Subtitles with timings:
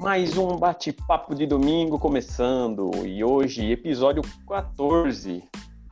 [0.00, 5.44] Mais um bate-papo de domingo começando e hoje, episódio 14.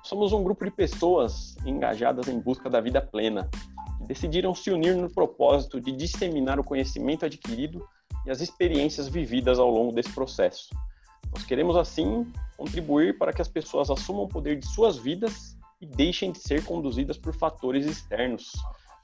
[0.03, 3.51] Somos um grupo de pessoas engajadas em busca da vida plena,
[3.99, 7.87] que decidiram se unir no propósito de disseminar o conhecimento adquirido
[8.25, 10.71] e as experiências vividas ao longo desse processo.
[11.31, 15.87] Nós queremos, assim, contribuir para que as pessoas assumam o poder de suas vidas e
[15.87, 18.53] deixem de ser conduzidas por fatores externos,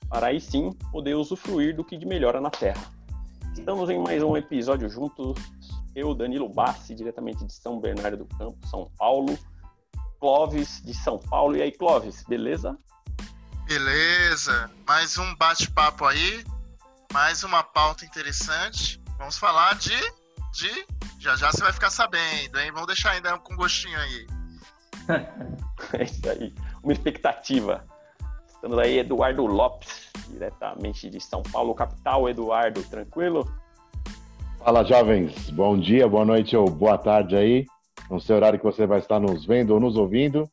[0.08, 2.93] para aí sim poder usufruir do que de melhor há na Terra.
[3.56, 5.40] Estamos em mais um episódio juntos,
[5.94, 9.38] eu, Danilo Bassi, diretamente de São Bernardo do Campo, São Paulo,
[10.18, 11.56] Clóvis, de São Paulo.
[11.56, 12.76] E aí, Clóvis, beleza?
[13.64, 16.44] Beleza, mais um bate-papo aí,
[17.12, 19.00] mais uma pauta interessante.
[19.18, 19.96] Vamos falar de,
[20.52, 20.86] de.
[21.20, 22.72] Já já você vai ficar sabendo, hein?
[22.72, 24.26] Vamos deixar ainda com gostinho aí.
[25.94, 27.86] é isso aí, uma expectativa.
[28.64, 32.26] Estamos aí, Eduardo Lopes, diretamente de São Paulo, capital.
[32.30, 33.46] Eduardo, tranquilo?
[34.58, 35.50] Fala, jovens.
[35.50, 37.66] Bom dia, boa noite ou boa tarde aí.
[38.08, 40.48] Não sei o horário que você vai estar nos vendo ou nos ouvindo,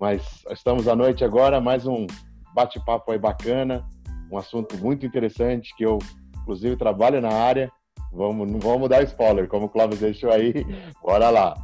[0.00, 2.08] mas estamos à noite agora, mais um
[2.52, 3.86] bate-papo aí bacana,
[4.32, 6.00] um assunto muito interessante que eu,
[6.40, 7.70] inclusive, trabalho na área.
[8.12, 10.52] Vamos, não vamos dar spoiler, como o Clóvis deixou aí.
[11.00, 11.54] Bora lá.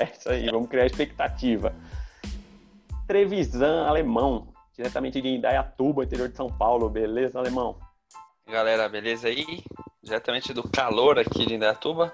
[0.00, 1.74] É isso aí, vamos criar expectativa.
[3.06, 6.88] Trevisan Alemão, diretamente de Indaiatuba, interior de São Paulo.
[6.88, 7.78] Beleza, Alemão?
[8.46, 9.62] Galera, beleza aí?
[10.02, 12.12] Diretamente do calor aqui de Indaiatuba.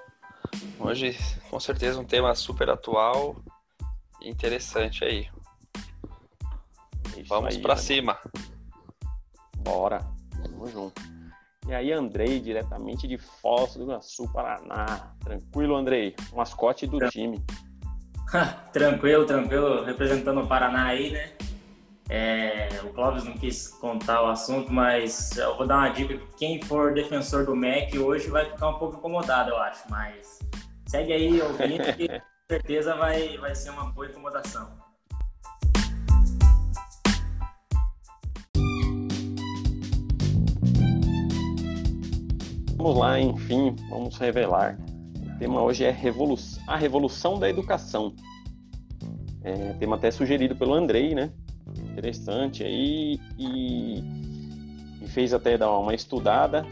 [0.78, 1.16] Hoje,
[1.50, 3.36] com certeza, um tema super atual
[4.20, 5.28] e interessante aí.
[7.16, 8.18] Isso Vamos para cima.
[9.58, 10.06] Bora,
[10.50, 11.02] vamos junto.
[11.68, 15.14] E aí, Andrei, diretamente de Foz do Iguaçu, Paraná.
[15.22, 16.14] Tranquilo, Andrei?
[16.32, 17.42] Mascote do time.
[18.72, 19.84] tranquilo, tranquilo.
[19.84, 21.32] Representando o Paraná aí, né?
[22.12, 26.26] É, o Clóvis não quis contar o assunto, mas eu vou dar uma dica que
[26.36, 29.88] quem for defensor do MEC hoje vai ficar um pouco incomodado, eu acho.
[29.88, 30.40] Mas
[30.88, 32.20] segue aí ouvindo que com
[32.50, 34.68] certeza vai, vai ser uma boa incomodação.
[42.76, 44.76] Vamos lá, enfim, vamos revelar.
[45.32, 48.16] O tema hoje é revolução, a revolução da educação.
[49.44, 51.32] É, tema até sugerido pelo Andrei, né?
[52.00, 54.02] Interessante aí e
[55.00, 56.66] me fez até dar uma estudada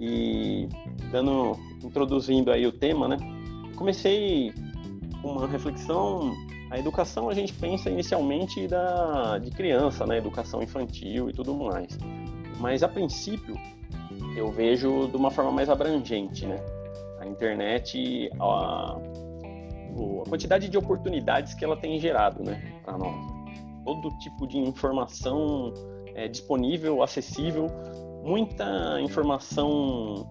[0.00, 0.68] e
[1.10, 3.16] dando introduzindo aí o tema, né?
[3.76, 4.54] Comecei
[5.20, 6.32] com uma reflexão.
[6.70, 10.18] A educação a gente pensa inicialmente da de criança, né?
[10.18, 11.98] Educação infantil e tudo mais.
[12.58, 13.54] Mas a princípio
[14.36, 16.56] eu vejo de uma forma mais abrangente, né?
[17.20, 18.96] A internet, a,
[20.24, 23.31] a quantidade de oportunidades que ela tem gerado, né, para nós
[23.84, 25.72] todo tipo de informação
[26.14, 27.66] é, disponível, acessível,
[28.22, 30.26] muita informação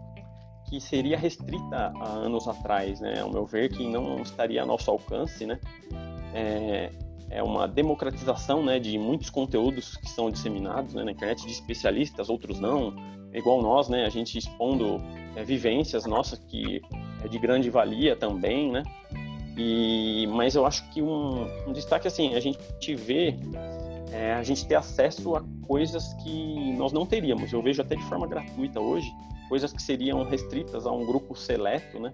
[0.69, 3.19] que seria restrita há anos atrás, né?
[3.19, 5.59] Ao meu ver, que não estaria a nosso alcance, né?
[6.33, 6.89] É,
[7.29, 12.29] é uma democratização, né, de muitos conteúdos que são disseminados né, na internet de especialistas,
[12.29, 12.93] outros não,
[13.33, 14.05] igual nós, né?
[14.05, 15.01] A gente expondo
[15.35, 16.81] é, vivências nossas que
[17.23, 18.83] é de grande valia também, né?
[19.57, 23.35] E, mas eu acho que um, um destaque assim, a gente vê,
[24.11, 27.51] é, a gente ter acesso a coisas que nós não teríamos.
[27.51, 29.11] Eu vejo até de forma gratuita hoje,
[29.49, 32.13] coisas que seriam restritas a um grupo seleto, né?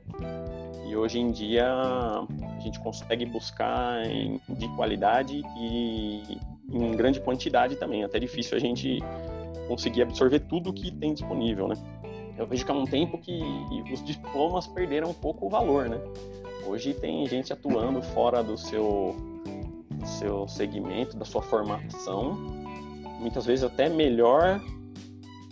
[0.87, 6.39] E hoje em dia a gente consegue buscar em, de qualidade e
[6.71, 8.03] em grande quantidade também.
[8.03, 8.99] Até difícil a gente
[9.67, 11.75] conseguir absorver tudo que tem disponível, né?
[12.37, 13.41] Eu vejo que há um tempo que
[13.91, 15.99] os diplomas perderam um pouco o valor, né?
[16.67, 19.15] Hoje tem gente atuando fora do seu,
[20.05, 22.33] seu segmento, da sua formação,
[23.21, 24.61] muitas vezes até melhor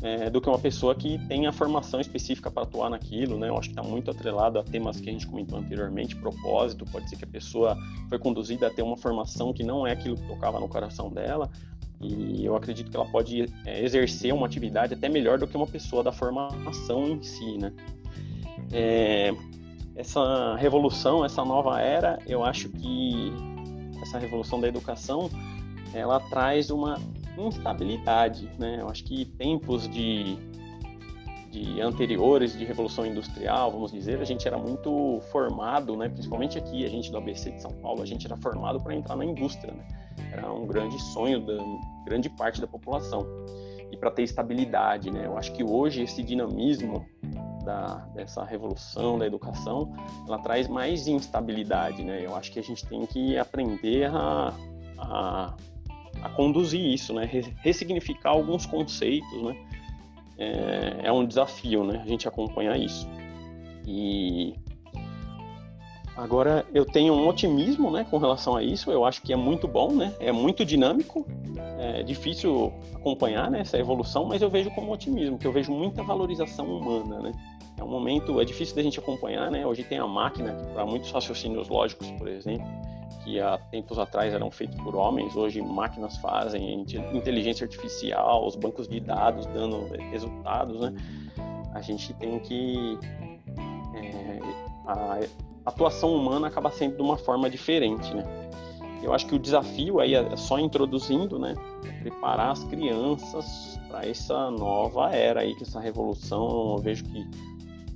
[0.03, 3.47] é, do que uma pessoa que tem a formação específica para atuar naquilo, né?
[3.47, 7.09] Eu acho que está muito atrelado a temas que a gente comentou anteriormente, propósito, pode
[7.09, 7.77] ser que a pessoa
[8.09, 11.49] foi conduzida a ter uma formação que não é aquilo que tocava no coração dela,
[12.01, 15.65] e eu acredito que ela pode é, exercer uma atividade até melhor do que uma
[15.65, 17.71] pessoa da formação em si, né?
[18.73, 19.33] É,
[19.95, 23.31] essa revolução, essa nova era, eu acho que
[24.01, 25.29] essa revolução da educação,
[25.93, 26.99] ela traz uma
[27.37, 28.77] instabilidade, né?
[28.81, 30.37] Eu acho que tempos de,
[31.49, 36.09] de anteriores de revolução industrial, vamos dizer, a gente era muito formado, né?
[36.09, 39.15] Principalmente aqui, a gente do ABC de São Paulo, a gente era formado para entrar
[39.15, 39.87] na indústria, né?
[40.31, 41.57] Era um grande sonho da
[42.05, 43.25] grande parte da população
[43.91, 45.25] e para ter estabilidade, né?
[45.25, 47.05] Eu acho que hoje esse dinamismo
[47.65, 49.93] da, dessa revolução da educação,
[50.27, 52.23] ela traz mais instabilidade, né?
[52.23, 54.53] Eu acho que a gente tem que aprender a,
[54.97, 55.53] a,
[56.21, 57.29] a conduzir isso, né?
[57.57, 59.57] Ressignificar alguns conceitos, né?
[60.37, 62.01] É, é, um desafio, né?
[62.03, 63.07] A gente acompanhar isso.
[63.85, 64.55] E
[66.15, 68.91] agora eu tenho um otimismo, né, com relação a isso.
[68.91, 70.13] Eu acho que é muito bom, né?
[70.19, 71.25] É muito dinâmico.
[71.77, 76.01] É difícil acompanhar né, essa evolução, mas eu vejo como otimismo, que eu vejo muita
[76.03, 77.31] valorização humana, né?
[77.77, 79.67] É um momento, é difícil da gente acompanhar, né?
[79.67, 82.65] Hoje tem a máquina para muitos raciocínios lógicos, por exemplo,
[83.23, 88.87] que há tempos atrás eram feitos por homens, hoje máquinas fazem, inteligência artificial, os bancos
[88.87, 90.93] de dados dando resultados, né?
[91.73, 92.97] A gente tem que
[93.93, 94.39] é,
[94.87, 95.19] a
[95.65, 98.23] atuação humana acaba sendo de uma forma diferente, né?
[99.01, 101.53] Eu acho que o desafio aí é só introduzindo, né?
[102.01, 107.25] Preparar as crianças para essa nova era aí, que essa revolução, eu vejo que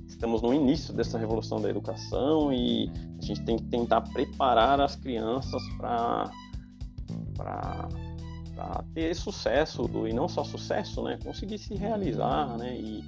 [0.06, 4.94] estamos no início dessa revolução da educação e a gente tem que tentar preparar as
[4.94, 6.30] crianças para
[8.94, 13.02] ter sucesso do, e não só sucesso, né, conseguir se realizar, né, e,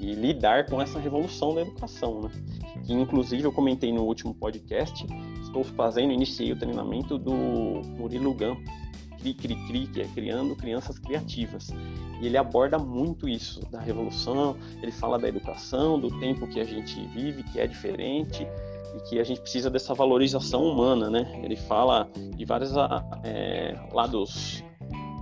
[0.00, 2.30] e lidar com essa revolução da educação, né.
[2.84, 5.06] Que inclusive eu comentei no último podcast,
[5.42, 8.56] estou fazendo, iniciei o treinamento do Murilo Gam,
[9.20, 11.70] Cri Cri Cri, que é criando crianças criativas.
[12.20, 16.64] E ele aborda muito isso, da revolução, ele fala da educação, do tempo que a
[16.64, 18.46] gente vive, que é diferente,
[18.94, 21.40] e que a gente precisa dessa valorização humana, né?
[21.42, 22.72] Ele fala de vários
[23.24, 24.62] é, lados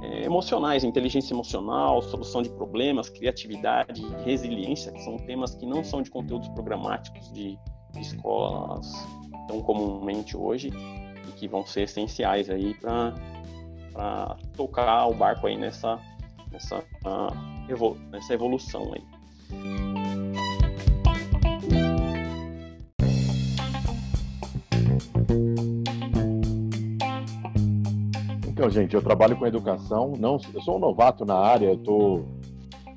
[0.03, 6.03] é, emocionais, inteligência emocional, solução de problemas, criatividade, resiliência, que são temas que não são
[6.03, 7.57] de conteúdos programáticos de,
[7.93, 8.91] de escolas
[9.47, 10.71] tão comumente hoje
[11.29, 16.01] e que vão ser essenciais aí para tocar o barco aí nessa
[16.51, 20.02] nessa, uh, evolu nessa evolução aí.
[28.63, 30.13] Então, gente, eu trabalho com educação.
[30.17, 31.67] Não, eu sou um novato na área.
[31.67, 32.29] Eu estou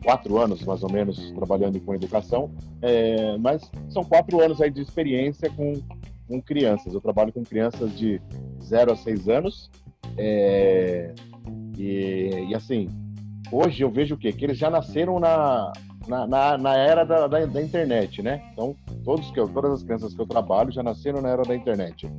[0.03, 2.53] quatro anos mais ou menos trabalhando com educação,
[2.83, 5.73] é, mas são quatro anos aí de experiência com,
[6.27, 6.94] com crianças.
[6.94, 8.21] Eu trabalho com crianças de
[8.62, 9.71] 0 a 6 anos.
[10.15, 11.15] É,
[11.75, 12.88] e, e, assim,
[13.51, 14.31] hoje eu vejo o quê?
[14.31, 15.73] Que eles já nasceram na,
[16.07, 18.42] na, na, na era da, da, da, internet, né?
[18.52, 21.56] Então, todos que eu, todas as crianças que eu trabalho já nasceram na era da
[21.56, 22.10] internet.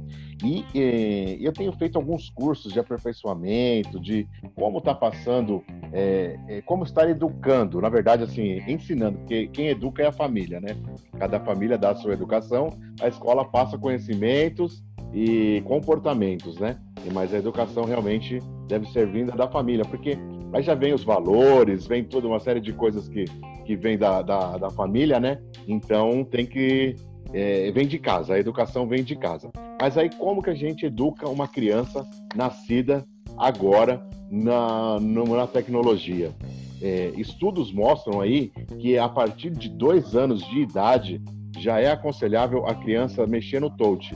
[0.44, 6.84] E, eu tenho feito alguns cursos de aperfeiçoamento, de como está passando, é, é, como
[6.84, 10.76] estar educando, na verdade, assim, ensinando, porque quem educa é a família, né?
[11.18, 16.76] Cada família dá a sua educação, a escola passa conhecimentos e comportamentos, né?
[17.12, 20.18] Mas a educação realmente deve ser vinda da família, porque
[20.52, 23.24] Aí já vem os valores, vem toda uma série de coisas que,
[23.64, 25.40] que vem da, da, da família, né?
[25.66, 26.94] Então tem que.
[27.32, 29.50] É, vem de casa, a educação vem de casa.
[29.80, 33.04] Mas aí como que a gente educa uma criança nascida
[33.36, 36.32] agora na, na tecnologia?
[36.80, 41.20] É, estudos mostram aí que a partir de dois anos de idade
[41.58, 44.14] já é aconselhável a criança mexer no touch.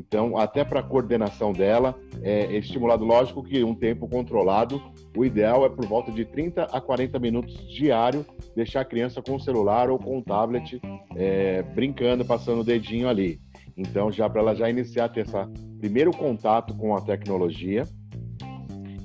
[0.00, 4.80] Então, até para a coordenação dela, é estimulado, lógico que um tempo controlado.
[5.14, 8.24] O ideal é por volta de 30 a 40 minutos diário,
[8.56, 10.80] deixar a criança com o celular ou com o tablet,
[11.14, 13.38] é, brincando, passando o dedinho ali.
[13.76, 15.36] Então, já para ela já iniciar a ter esse
[15.78, 17.86] primeiro contato com a tecnologia.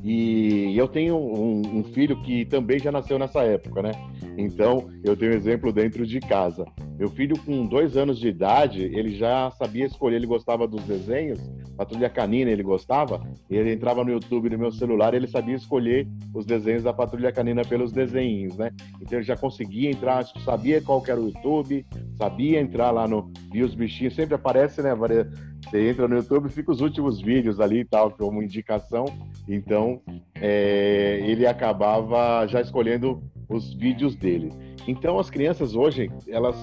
[0.02, 3.92] E eu tenho um, um filho que também já nasceu nessa época, né?
[4.38, 6.66] Então, eu tenho exemplo dentro de casa.
[6.98, 11.40] Meu filho, com dois anos de idade, ele já sabia escolher, ele gostava dos desenhos,
[11.76, 16.46] Patrulha Canina ele gostava, ele entrava no YouTube no meu celular ele sabia escolher os
[16.46, 18.72] desenhos da Patrulha Canina pelos desenhos, né?
[19.02, 21.86] Então ele já conseguia entrar, sabia qual era o YouTube,
[22.18, 23.30] sabia entrar lá no...
[23.52, 24.96] Via os bichinhos, sempre aparece, né?
[24.96, 29.06] Você entra no YouTube, fica os últimos vídeos ali e tal, como indicação.
[29.48, 30.02] Então,
[30.36, 34.50] é, ele acabava já escolhendo os vídeos dele.
[34.88, 36.56] Então, as crianças hoje, elas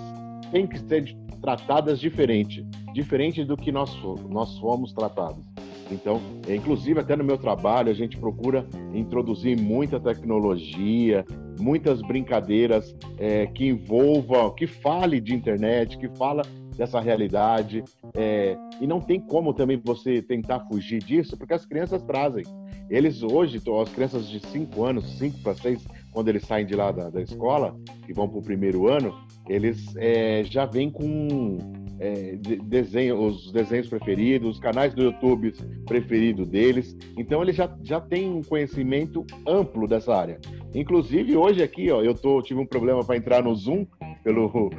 [0.53, 3.91] têm que ser tratadas diferente, diferente do que nós,
[4.29, 5.43] nós fomos tratados.
[5.91, 11.25] Então, é, inclusive até no meu trabalho a gente procura introduzir muita tecnologia,
[11.59, 16.43] muitas brincadeiras é, que envolvam, que fale de internet, que fala
[16.77, 17.83] dessa realidade.
[18.15, 22.45] É, e não tem como também você tentar fugir disso, porque as crianças trazem.
[22.89, 26.93] Eles hoje, as crianças de 5 anos, 5 para 6, quando eles saem de lá
[26.93, 27.75] da, da escola
[28.09, 29.15] e vão para o primeiro ano,
[29.49, 31.59] eles é, já vêm com
[31.99, 35.55] é, desenho, os desenhos preferidos, os canais do YouTube
[35.87, 36.97] preferido deles.
[37.17, 40.41] Então eles já, já têm um conhecimento amplo dessa área.
[40.75, 43.87] Inclusive hoje aqui, ó, eu tô, tive um problema para entrar no Zoom
[44.25, 44.71] pelo,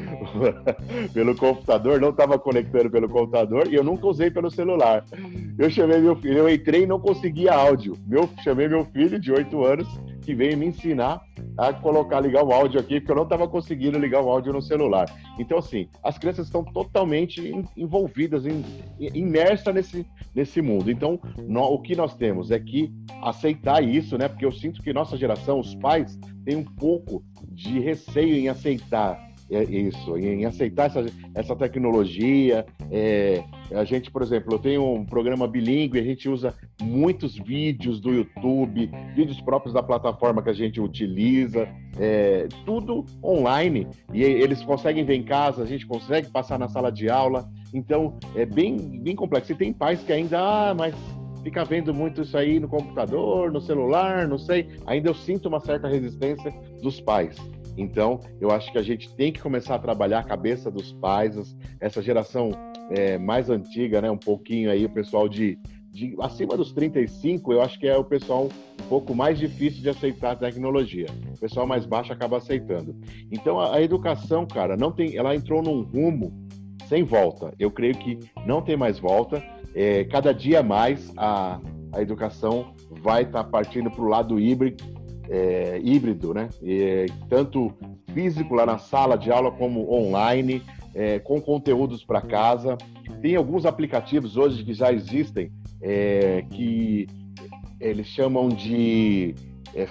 [1.13, 5.05] pelo computador, não estava conectando pelo computador e eu nunca usei pelo celular.
[5.58, 7.96] Eu chamei meu filho, eu entrei e não conseguia áudio.
[8.05, 9.88] Meu, chamei meu filho de 8 anos
[10.23, 11.21] que veio me ensinar
[11.57, 14.61] a colocar, ligar o áudio aqui, porque eu não estava conseguindo ligar o áudio no
[14.61, 15.05] celular.
[15.37, 18.43] Então, assim, as crianças estão totalmente envolvidas,
[18.99, 20.89] imersas nesse, nesse mundo.
[20.89, 24.27] Então, o que nós temos é que aceitar isso, né?
[24.27, 29.32] Porque eu sinto que nossa geração, os pais, têm um pouco de receio em aceitar
[29.55, 31.05] é isso, em aceitar essa,
[31.36, 32.65] essa tecnologia.
[32.91, 38.00] É, a gente, por exemplo, eu tenho um programa bilíngue, a gente usa muitos vídeos
[38.00, 41.67] do YouTube, vídeos próprios da plataforma que a gente utiliza,
[42.00, 43.88] é, tudo online.
[44.13, 47.50] E eles conseguem ver em casa, a gente consegue passar na sala de aula.
[47.74, 49.51] Então, é bem, bem complexo.
[49.51, 50.95] E tem pais que ainda, ah, mas
[51.43, 54.69] fica vendo muito isso aí no computador, no celular, não sei.
[54.86, 57.36] Ainda eu sinto uma certa resistência dos pais.
[57.77, 61.55] Então, eu acho que a gente tem que começar a trabalhar a cabeça dos pais,
[61.79, 62.51] essa geração
[62.89, 64.11] é, mais antiga, né?
[64.11, 65.57] Um pouquinho aí, o pessoal de,
[65.91, 69.89] de acima dos 35, eu acho que é o pessoal um pouco mais difícil de
[69.89, 71.07] aceitar a tecnologia.
[71.35, 72.95] O pessoal mais baixo acaba aceitando.
[73.31, 76.31] Então, a, a educação, cara, não tem, ela entrou num rumo
[76.87, 77.53] sem volta.
[77.57, 79.43] Eu creio que não tem mais volta.
[79.73, 81.59] É, cada dia mais a,
[81.91, 84.83] a educação vai estar tá partindo para o lado híbrido,
[85.29, 86.49] é, híbrido, né?
[86.61, 87.73] E, tanto
[88.13, 90.61] físico lá na sala de aula como online,
[90.93, 92.77] é, com conteúdos para casa.
[93.21, 95.51] Tem alguns aplicativos hoje que já existem
[95.81, 97.07] é, que
[97.79, 99.35] eles chamam de
[99.73, 99.85] é,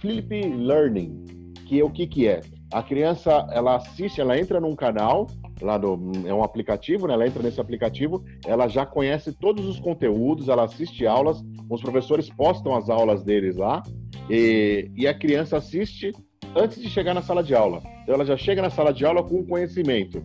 [0.00, 1.24] Flip Learning,
[1.66, 2.40] que é o que, que é?
[2.72, 5.28] A criança ela assiste, ela entra num canal
[5.62, 7.14] lá do é um aplicativo, né?
[7.14, 12.28] Ela entra nesse aplicativo, ela já conhece todos os conteúdos, ela assiste aulas, os professores
[12.28, 13.82] postam as aulas deles lá
[14.28, 16.12] e, e a criança assiste
[16.54, 17.82] antes de chegar na sala de aula.
[18.02, 20.22] Então ela já chega na sala de aula com conhecimento.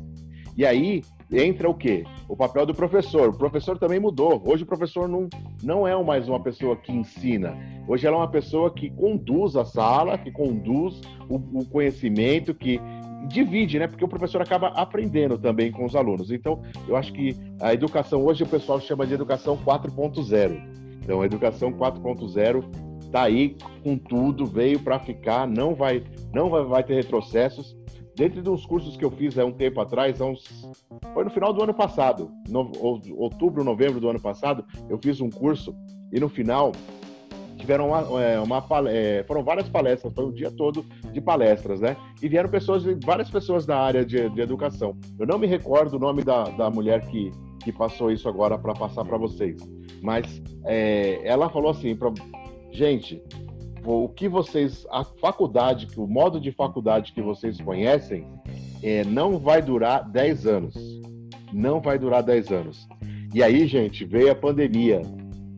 [0.57, 2.03] E aí entra o quê?
[2.27, 3.29] O papel do professor.
[3.29, 4.41] O professor também mudou.
[4.45, 5.29] Hoje o professor não,
[5.63, 7.57] não é mais uma pessoa que ensina.
[7.87, 12.79] Hoje ela é uma pessoa que conduz a sala, que conduz o, o conhecimento, que
[13.27, 13.87] divide, né?
[13.87, 16.31] Porque o professor acaba aprendendo também com os alunos.
[16.31, 20.61] Então, eu acho que a educação hoje o pessoal chama de educação 4.0.
[21.03, 26.03] Então, a educação 4.0 tá aí com tudo, veio para ficar, não vai,
[26.33, 27.75] não vai, vai ter retrocessos.
[28.15, 30.69] Dentro dos cursos que eu fiz há um tempo atrás, uns,
[31.13, 32.71] foi no final do ano passado, no,
[33.15, 35.73] outubro, novembro do ano passado, eu fiz um curso
[36.11, 36.71] e no final
[37.57, 41.95] tiveram uma, é, uma, é, foram várias palestras, foi o dia todo de palestras, né?
[42.21, 44.97] E vieram pessoas, várias pessoas da área de, de educação.
[45.17, 47.31] Eu não me recordo o nome da, da mulher que,
[47.63, 49.57] que passou isso agora para passar para vocês,
[50.01, 51.95] mas é, ela falou assim,
[52.71, 53.21] gente,
[53.85, 58.25] o que vocês, a faculdade, o modo de faculdade que vocês conhecem,
[58.83, 60.75] é, não vai durar 10 anos.
[61.51, 62.87] Não vai durar 10 anos.
[63.33, 65.01] E aí, gente, veio a pandemia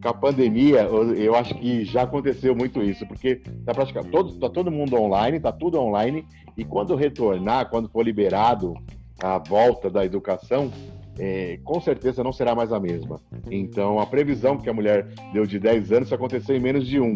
[0.03, 4.49] com a pandemia, eu acho que já aconteceu muito isso, porque tá praticamente todo, tá
[4.49, 6.27] todo mundo online, tá tudo online,
[6.57, 8.73] e quando retornar, quando for liberado
[9.21, 10.69] a volta da educação,
[11.17, 13.19] é, com certeza não será mais a mesma.
[13.49, 17.15] Então, a previsão que a mulher deu de 10 anos aconteceu em menos de um.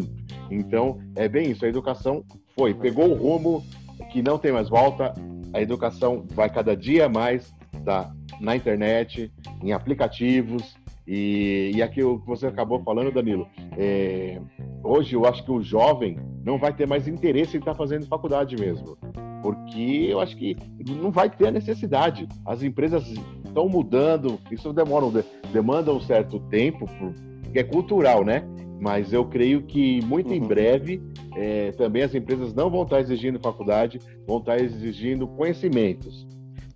[0.50, 2.24] Então, é bem isso, a educação
[2.56, 3.64] foi, pegou o rumo
[4.10, 5.12] que não tem mais volta,
[5.52, 7.52] a educação vai cada dia mais
[7.84, 9.30] tá, na internet,
[9.62, 10.76] em aplicativos,
[11.10, 14.38] e, e aqui o que você acabou falando, Danilo, é,
[14.84, 18.54] hoje eu acho que o jovem não vai ter mais interesse em estar fazendo faculdade
[18.56, 18.94] mesmo,
[19.42, 20.54] porque eu acho que
[20.86, 22.28] não vai ter a necessidade.
[22.44, 23.04] As empresas
[23.48, 28.44] estão mudando, isso demora, demanda um certo tempo, porque é cultural, né?
[28.80, 30.46] Mas eu creio que muito em uhum.
[30.46, 31.02] breve
[31.36, 36.26] é, também as empresas não vão estar exigindo faculdade, vão estar exigindo conhecimentos.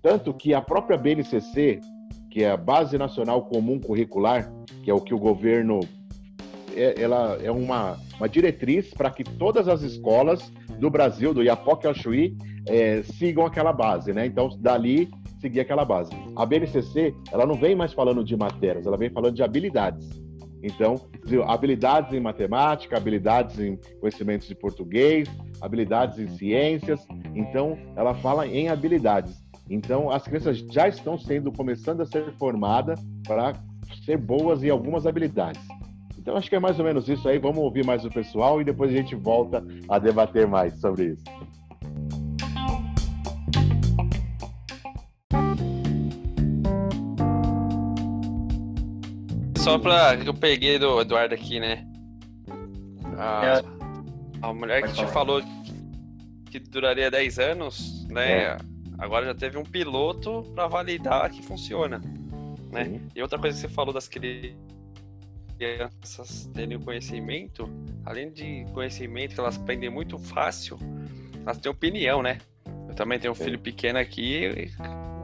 [0.01, 1.81] Tanto que a própria BNCC,
[2.31, 4.53] que é a Base Nacional Comum Curricular,
[4.83, 5.81] que é o que o governo
[6.77, 11.87] é, ela é uma, uma diretriz para que todas as escolas do Brasil, do Iapoque
[11.87, 12.37] ao Chuí,
[12.67, 14.27] é, sigam aquela base, né?
[14.27, 15.09] Então, dali,
[15.43, 16.13] seguir aquela base.
[16.37, 20.09] A BNCC, ela não vem mais falando de matérias, ela vem falando de habilidades.
[20.63, 20.95] Então,
[21.49, 25.29] habilidades em matemática, habilidades em conhecimentos de português,
[25.61, 27.05] habilidades em ciências.
[27.35, 29.43] Então, ela fala em habilidades.
[29.69, 33.55] Então, as crianças já estão sendo, começando a ser formadas para
[34.05, 35.61] ser boas em algumas habilidades.
[36.17, 37.41] Então, acho que é mais ou menos isso aí.
[37.41, 41.25] Vamos ouvir mais o pessoal e depois a gente volta a debater mais sobre isso.
[49.63, 51.87] Só para que eu peguei do Eduardo aqui, né?
[53.17, 53.63] A, é.
[54.43, 55.43] a mulher que te falou
[56.51, 58.43] que duraria 10 anos, né?
[58.43, 58.57] É
[59.03, 62.01] Agora já teve um piloto para validar que funciona,
[62.71, 63.01] né?
[63.17, 64.57] E outra coisa que você falou das crianças
[66.55, 67.69] terem conhecimento,
[68.05, 70.79] além de conhecimento que elas aprendem muito fácil,
[71.45, 72.39] elas têm opinião, né?
[72.89, 74.71] Eu também tenho um filho pequeno aqui,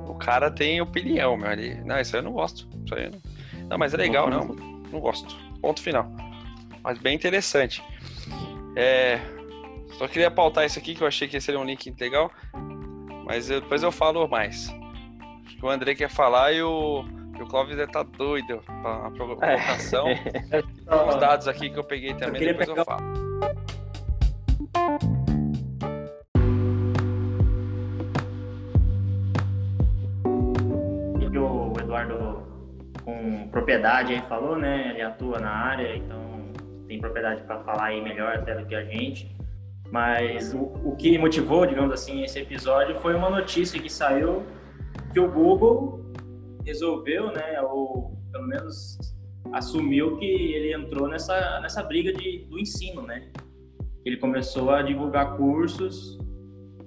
[0.09, 1.52] o cara tem opinião, meu.
[1.52, 2.68] Ele, não, isso aí eu não gosto.
[2.85, 3.21] Isso aí não...
[3.69, 4.47] não, mas é legal, não.
[4.91, 5.37] Não gosto.
[5.61, 6.11] Ponto final.
[6.83, 7.83] Mas bem interessante.
[8.77, 9.21] É,
[9.99, 12.31] só queria pautar isso aqui, que eu achei que seria um link legal.
[13.25, 14.69] Mas eu, depois eu falo mais.
[15.45, 17.05] Acho que o André quer falar e o,
[17.39, 20.09] e o Clóvis deve estar tá doido para a provocação.
[20.09, 20.63] É.
[21.07, 22.81] Uns dados aqui que eu peguei também, eu depois pegar...
[22.81, 23.78] eu falo.
[33.09, 34.91] Com propriedade aí falou, né?
[34.91, 36.21] Ele atua na área, então
[36.87, 39.35] tem propriedade para falar aí melhor até do que a gente.
[39.91, 44.43] Mas o, o que motivou, digamos assim, esse episódio foi uma notícia que saiu
[45.11, 46.05] que o Google
[46.67, 48.99] resolveu, né, ou pelo menos
[49.55, 53.31] assumiu que ele entrou nessa, nessa briga de, do ensino, né?
[54.05, 56.19] Ele começou a divulgar cursos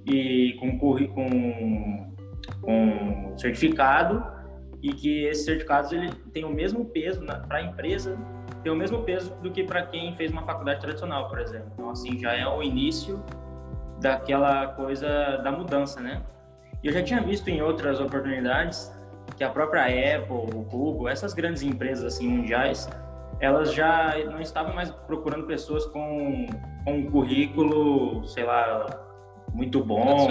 [0.06, 2.16] e com, com,
[2.62, 4.41] com certificado
[4.82, 8.18] e que esses certificados ele tem o mesmo peso para a empresa,
[8.64, 11.72] tem o mesmo peso do que para quem fez uma faculdade tradicional, por exemplo.
[11.74, 13.24] Então, assim, já é o início
[14.00, 16.22] daquela coisa da mudança, né?
[16.84, 18.92] E eu já tinha visto em outras oportunidades
[19.38, 22.90] que a própria Apple, o Google, essas grandes empresas assim mundiais,
[23.40, 26.48] elas já não estavam mais procurando pessoas com,
[26.84, 29.01] com um currículo, sei lá,
[29.54, 30.28] muito bom,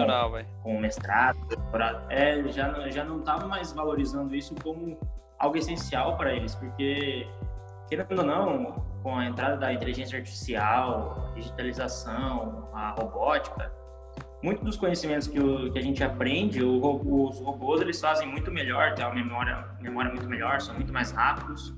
[0.63, 2.11] com mestrado, doutorado.
[2.11, 4.99] É, já, já não estavam mais valorizando isso como
[5.39, 7.27] algo essencial para eles, porque,
[7.89, 13.73] querendo ou não, com a entrada da inteligência artificial, digitalização, a robótica,
[14.43, 18.51] muitos dos conhecimentos que, o, que a gente aprende, o, os robôs eles fazem muito
[18.51, 21.75] melhor, têm uma memória, memória muito melhor, são muito mais rápidos.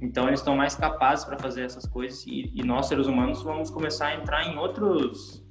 [0.00, 3.70] Então eles estão mais capazes para fazer essas coisas e, e, nós seres humanos vamos
[3.70, 5.41] começar a entrar em outros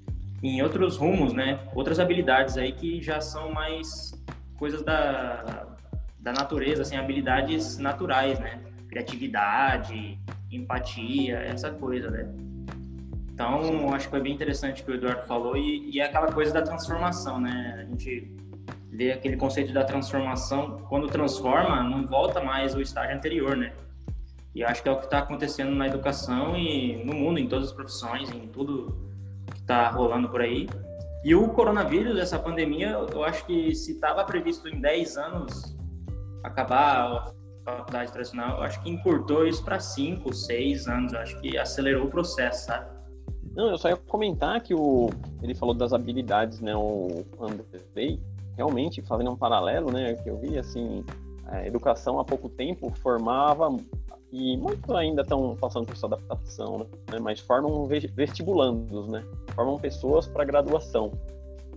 [0.42, 1.60] em outros rumos, né?
[1.74, 4.12] Outras habilidades aí que já são mais
[4.58, 5.68] coisas da,
[6.20, 8.60] da natureza, assim, habilidades naturais, né?
[8.90, 10.20] Criatividade,
[10.52, 12.28] empatia, essa coisa, né?
[13.34, 16.32] Então, acho que foi bem interessante o que o Eduardo falou e, e é aquela
[16.32, 17.80] coisa da transformação, né?
[17.80, 18.32] A gente
[18.92, 23.74] vê aquele conceito da transformação, quando transforma, não volta mais o estágio anterior, né?
[24.54, 27.70] E acho que é o que está acontecendo na educação e no mundo, em todas
[27.70, 29.11] as profissões, em tudo
[29.72, 30.68] está rolando por aí.
[31.24, 35.78] E o coronavírus, essa pandemia, eu acho que se estava previsto em 10 anos
[36.44, 37.32] acabar
[37.66, 41.14] a faculdade tradicional, eu acho que encurtou isso para 5, 6 anos.
[41.14, 42.90] Eu acho que acelerou o processo, sabe?
[43.56, 45.10] Não, eu só ia comentar que o,
[45.44, 46.76] ele falou das habilidades, né?
[46.76, 48.20] O Andrei,
[48.58, 50.16] realmente, fazendo um paralelo, né?
[50.16, 51.04] Que eu vi, assim,
[51.46, 53.70] a educação há pouco tempo formava
[54.32, 57.20] e muitos ainda estão passando por essa adaptação, né?
[57.20, 59.26] Mas formam vestibulandos, né?
[59.54, 61.12] Formam pessoas para graduação.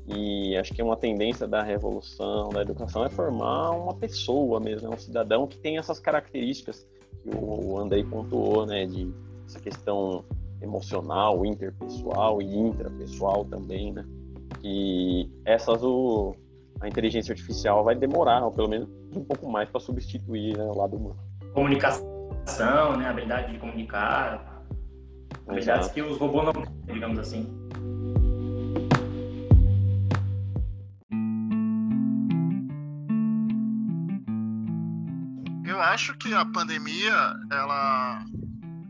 [0.07, 4.89] E acho que é uma tendência da revolução da educação é formar uma pessoa mesmo,
[4.89, 4.95] né?
[4.95, 6.87] um cidadão que tem essas características
[7.23, 8.87] que o Andrei pontuou, né?
[8.87, 9.13] De
[9.47, 10.25] essa questão
[10.63, 14.07] emocional, interpessoal e intrapessoal também, né?
[14.63, 16.37] E essas o,
[16.81, 20.79] a inteligência artificial vai demorar, ou pelo menos um pouco mais, para substituir né, o
[20.79, 21.19] lado humano.
[21.53, 22.14] Comunicação
[22.45, 23.09] comunicação, né?
[23.09, 24.63] Habilidade de comunicar.
[25.49, 27.49] Habilidades que os robôs não têm, digamos assim.
[35.67, 38.23] Eu acho que a pandemia, ela,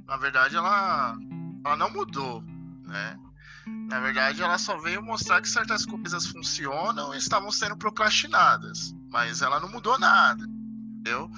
[0.07, 1.17] na verdade, ela,
[1.65, 2.43] ela não mudou,
[2.83, 3.19] né?
[3.89, 9.41] Na verdade, ela só veio mostrar que certas coisas funcionam e estavam sendo procrastinadas, mas
[9.41, 11.31] ela não mudou nada, entendeu?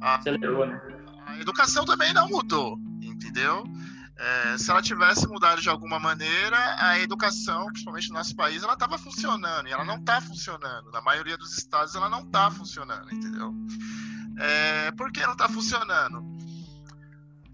[0.00, 0.16] A...
[0.16, 0.97] Acelerou, né?
[1.38, 3.64] A educação também não mudou, entendeu?
[4.16, 8.72] É, se ela tivesse mudado de alguma maneira, a educação, principalmente no nosso país, ela
[8.72, 10.90] estava funcionando e ela não está funcionando.
[10.90, 13.54] Na maioria dos estados, ela não está funcionando, entendeu?
[14.36, 16.36] É, por que não está funcionando?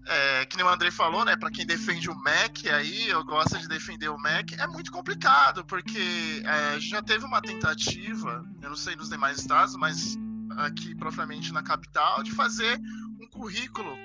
[0.07, 1.35] É, que nem o André falou, né?
[1.35, 5.63] Para quem defende o MEC aí, eu gosto de defender o MEC, é muito complicado,
[5.65, 10.17] porque é, já teve uma tentativa, eu não sei nos demais estados, mas
[10.57, 12.79] aqui propriamente na capital, de fazer
[13.25, 13.97] um currículo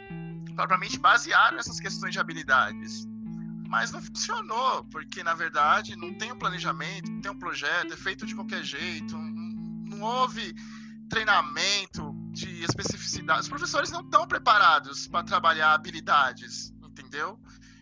[0.54, 3.06] propriamente baseado nessas questões de habilidades.
[3.68, 7.96] Mas não funcionou, porque na verdade não tem um planejamento, não tem um projeto, é
[7.96, 10.54] feito de qualquer jeito, não houve
[11.09, 13.42] treinamento de especificidade.
[13.42, 17.38] Os professores não estão preparados para trabalhar habilidades, entendeu?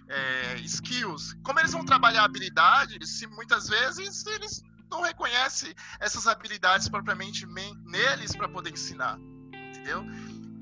[0.08, 1.34] É, skills.
[1.42, 7.46] Como eles vão trabalhar habilidades se muitas vezes eles não reconhecem essas habilidades propriamente
[7.84, 9.18] neles para poder ensinar,
[9.52, 10.04] entendeu?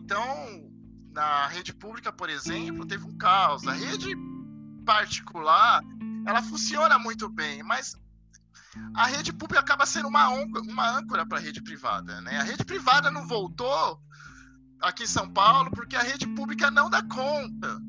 [0.03, 0.66] Então,
[1.17, 3.67] na rede pública, por exemplo, teve um caos.
[3.67, 4.15] A rede
[4.85, 5.83] particular,
[6.27, 7.97] ela funciona muito bem, mas
[8.95, 12.21] a rede pública acaba sendo uma, uma âncora para a rede privada.
[12.21, 12.39] Né?
[12.39, 13.99] A rede privada não voltou
[14.83, 17.81] aqui em São Paulo porque a rede pública não dá conta.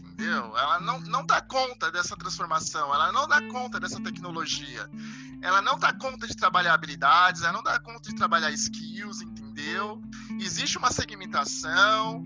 [0.00, 0.56] Entendeu?
[0.56, 4.88] Ela não, não dá conta dessa transformação, ela não dá conta dessa tecnologia,
[5.42, 10.00] ela não dá conta de trabalhar habilidades, ela não dá conta de trabalhar skills, entendeu?
[10.38, 12.22] Existe uma segmentação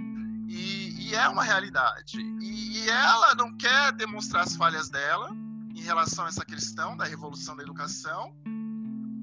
[0.46, 2.18] e, e é uma realidade.
[2.18, 5.30] E, e ela não quer demonstrar as falhas dela,
[5.74, 8.34] em relação a essa questão da revolução da educação.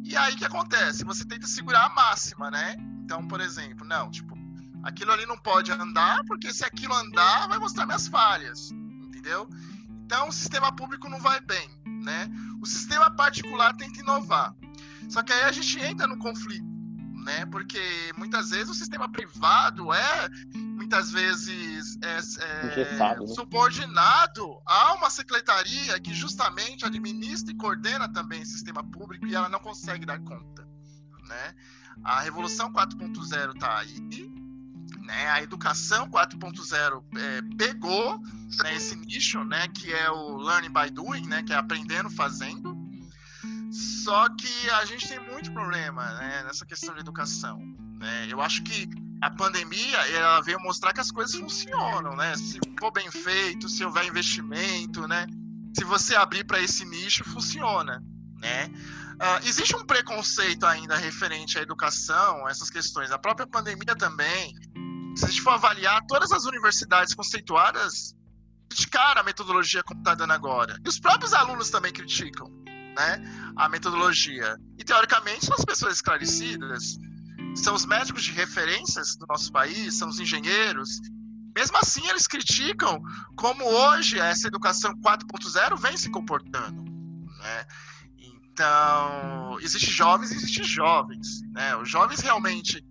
[0.03, 1.03] E aí o que acontece?
[1.03, 2.75] Você tenta segurar a máxima, né?
[3.03, 4.37] Então, por exemplo, não, tipo,
[4.83, 9.49] aquilo ali não pode andar, porque se aquilo andar, vai mostrar minhas falhas, entendeu?
[10.05, 11.69] Então, o sistema público não vai bem,
[12.03, 12.29] né?
[12.61, 14.53] O sistema particular tenta inovar.
[15.09, 16.65] Só que aí a gente entra no conflito,
[17.23, 17.45] né?
[17.45, 17.79] Porque
[18.17, 23.27] muitas vezes o sistema privado é muitas vezes é, é né?
[23.27, 29.49] subordinado a uma secretaria que justamente administra e coordena também o sistema público e ela
[29.49, 30.67] não consegue dar conta,
[31.27, 31.55] né?
[32.03, 34.33] A revolução 4.0 está aí,
[35.01, 35.29] né?
[35.29, 38.19] A educação 4.0 é, pegou
[38.63, 39.67] né, esse nicho, né?
[39.69, 41.43] Que é o learning by doing, né?
[41.43, 42.72] Que é aprendendo fazendo.
[43.73, 47.57] Só que a gente tem muito problema né, nessa questão de educação.
[47.97, 48.27] Né?
[48.29, 48.87] Eu acho que
[49.19, 52.35] a pandemia ela veio mostrar que as coisas funcionam, né?
[52.35, 55.25] Se for bem feito, se houver investimento, né?
[55.75, 58.03] Se você abrir para esse nicho, funciona,
[58.39, 58.69] né?
[59.13, 63.11] Uh, existe um preconceito ainda referente à educação, essas questões.
[63.11, 64.53] A própria pandemia também.
[65.15, 68.13] Se a gente for avaliar, todas as universidades conceituadas
[68.69, 70.77] criticaram a metodologia está dando agora.
[70.83, 72.51] E os próprios alunos também criticam,
[72.95, 73.53] né?
[73.55, 74.57] A metodologia.
[74.77, 76.97] E teoricamente são as pessoas esclarecidas
[77.55, 80.99] são os médicos de referências do nosso país, são os engenheiros.
[81.55, 83.01] Mesmo assim, eles criticam
[83.35, 86.83] como hoje essa educação 4.0 vem se comportando.
[86.83, 87.65] Né?
[88.17, 91.41] Então, existem jovens e existem jovens.
[91.51, 91.75] Né?
[91.75, 92.83] Os jovens realmente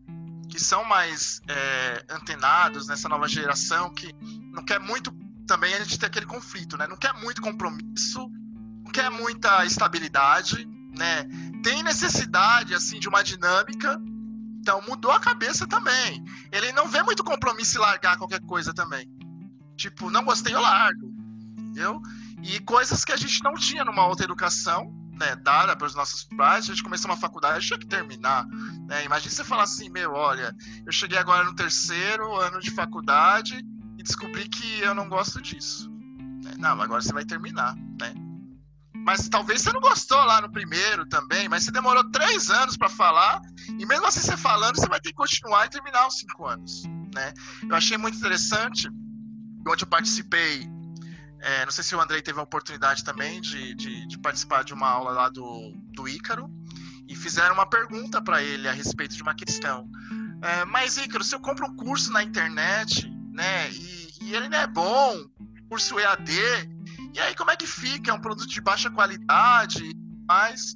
[0.48, 4.14] que são mais é, antenados nessa nova geração, que
[4.52, 5.10] não quer muito
[5.46, 6.86] também a gente ter aquele conflito, né?
[6.86, 8.30] Não quer muito compromisso,
[8.92, 11.26] quer muita estabilidade, né?
[11.62, 14.00] Tem necessidade assim de uma dinâmica
[14.62, 16.24] então mudou a cabeça também.
[16.52, 19.10] Ele não vê muito compromisso em largar qualquer coisa também.
[19.76, 21.12] Tipo, não gostei, eu largo.
[21.58, 22.00] Entendeu?
[22.40, 26.22] E coisas que a gente não tinha numa outra educação, né, dada para os nossos
[26.36, 28.46] pais, a gente começou uma faculdade, tinha que terminar.
[28.86, 29.04] Né?
[29.04, 30.54] Imagina você falar assim, meu, olha,
[30.86, 33.66] eu cheguei agora no terceiro ano de faculdade
[33.98, 35.90] e descobri que eu não gosto disso.
[36.56, 38.14] Não, agora você vai terminar, né?
[39.04, 42.88] Mas talvez você não gostou lá no primeiro também, mas você demorou três anos para
[42.88, 43.40] falar,
[43.78, 46.84] e mesmo assim você falando, você vai ter que continuar e terminar os cinco anos.
[47.14, 47.32] Né?
[47.68, 48.88] Eu achei muito interessante,
[49.66, 50.68] onde eu participei,
[51.40, 54.72] é, não sei se o Andrei teve a oportunidade também de, de, de participar de
[54.72, 56.48] uma aula lá do, do Ícaro,
[57.08, 59.88] e fizeram uma pergunta para ele a respeito de uma questão.
[60.42, 64.58] É, mas, Ícaro, se eu compro um curso na internet, né, e, e ele não
[64.58, 65.24] é bom,
[65.68, 66.32] curso EAD,
[67.14, 68.10] e aí, como é que fica?
[68.10, 69.94] É um produto de baixa qualidade,
[70.26, 70.74] mas.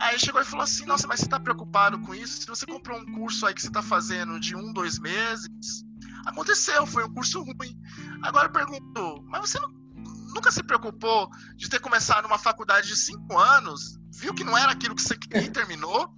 [0.00, 2.42] Aí chegou e falou assim: Nossa, mas você está preocupado com isso?
[2.42, 5.84] Se você comprou um curso aí que você está fazendo de um, dois meses,
[6.26, 7.76] aconteceu, foi um curso ruim.
[8.22, 9.70] Agora perguntou: Mas você não,
[10.34, 13.98] nunca se preocupou de ter começado uma faculdade de cinco anos?
[14.12, 16.14] Viu que não era aquilo que você queria e terminou?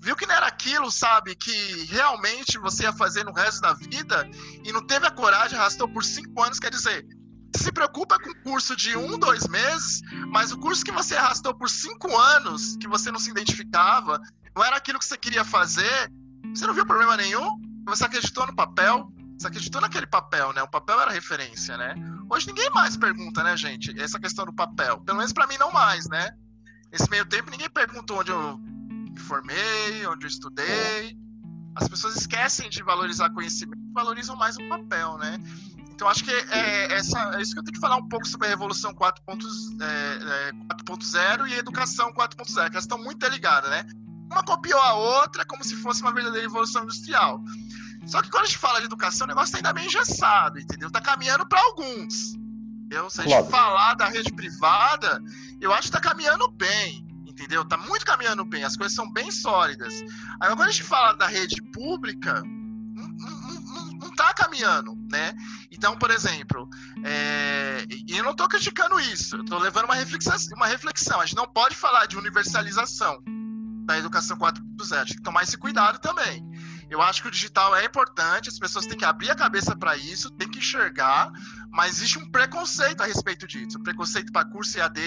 [0.00, 4.30] Viu que não era aquilo, sabe, que realmente você ia fazer no resto da vida
[4.64, 6.60] e não teve a coragem, arrastou por cinco anos?
[6.60, 7.04] Quer dizer,
[7.56, 11.54] se preocupa com o curso de um, dois meses, mas o curso que você arrastou
[11.54, 14.20] por cinco anos, que você não se identificava,
[14.54, 16.12] não era aquilo que você queria fazer,
[16.54, 17.60] você não viu problema nenhum?
[17.86, 19.10] Você acreditou no papel?
[19.38, 20.62] Você acreditou naquele papel, né?
[20.62, 21.94] O papel era referência, né?
[22.28, 23.98] Hoje ninguém mais pergunta, né, gente?
[24.00, 25.00] Essa questão do papel.
[25.00, 26.30] Pelo menos para mim não mais, né?
[26.90, 31.16] Nesse meio tempo ninguém pergunta onde eu me formei, onde eu estudei.
[31.76, 35.38] As pessoas esquecem de valorizar conhecimento, valorizam mais o papel, né?
[35.98, 38.46] Então, acho que é, essa, é isso que eu tenho que falar um pouco sobre
[38.46, 43.84] a Revolução 4.0 é, é, e a Educação 4.0, que elas estão muito interligadas, né?
[44.30, 47.42] Uma copiou a outra como se fosse uma verdadeira Revolução Industrial.
[48.06, 50.86] Só que quando a gente fala de educação, o negócio está ainda meio engessado, entendeu?
[50.86, 52.34] Está caminhando para alguns.
[52.84, 53.10] Entendeu?
[53.10, 53.50] Se a gente claro.
[53.50, 55.20] falar da rede privada,
[55.60, 57.62] eu acho que está caminhando bem, entendeu?
[57.62, 60.00] Está muito caminhando bem, as coisas são bem sólidas.
[60.34, 62.44] Agora, quando a gente fala da rede pública,
[64.30, 65.34] está caminhando, né?
[65.70, 66.68] Então, por exemplo,
[67.04, 67.84] é...
[67.88, 71.20] e eu não estou criticando isso, eu estou levando uma reflexão, uma reflexão.
[71.20, 73.22] A gente não pode falar de universalização
[73.86, 76.46] da educação 4.0, tem que tomar esse cuidado também.
[76.90, 79.96] Eu acho que o digital é importante, as pessoas têm que abrir a cabeça para
[79.96, 81.30] isso, têm que enxergar,
[81.70, 83.78] mas existe um preconceito a respeito disso.
[83.82, 85.00] Preconceito para curso EAD,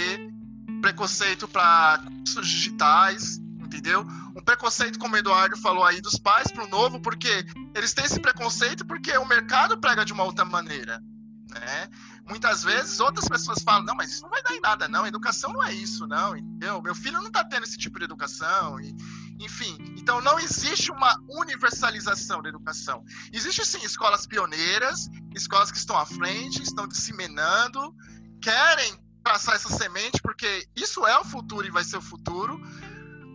[0.82, 4.06] preconceito para cursos digitais, entendeu?
[4.36, 8.06] Um preconceito, como o Eduardo falou aí, dos pais para o novo, porque eles têm
[8.06, 11.02] esse preconceito porque o mercado prega de uma outra maneira,
[11.50, 11.90] né?
[12.28, 15.52] Muitas vezes outras pessoas falam, não, mas isso não vai dar em nada, não, educação
[15.52, 16.82] não é isso, não, entendeu?
[16.82, 18.96] Meu filho não está tendo esse tipo de educação, e,
[19.40, 19.78] enfim.
[19.98, 23.04] Então não existe uma universalização da educação.
[23.34, 27.94] Existem sim escolas pioneiras, escolas que estão à frente, estão disseminando,
[28.42, 32.60] querem passar essa semente, porque isso é o futuro e vai ser o futuro,